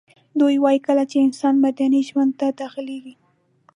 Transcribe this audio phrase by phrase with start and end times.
[0.39, 3.13] دوی وايي کله چي انسان مدني ژوند ته داخليږي